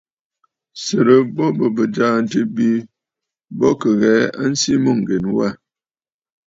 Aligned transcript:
Sɨrɨ 0.83 1.15
bo 1.35 1.43
bɨ̀ 1.57 1.69
bɨ̀jààntə̂ 1.75 2.41
bi 2.55 2.67
bɔ 3.59 3.67
kì 3.79 3.89
ghɛ̀ɛ 3.99 4.23
a 4.41 4.43
nsìʼi 4.51 4.75
mûŋgèn 4.83 5.25
wâ. 5.35 5.47